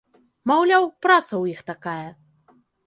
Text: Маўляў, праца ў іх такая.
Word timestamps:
Маўляў, 0.51 0.89
праца 1.07 1.31
ў 1.37 1.43
іх 1.55 1.59
такая. 1.71 2.09